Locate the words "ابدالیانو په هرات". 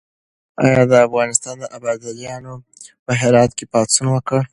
1.77-3.51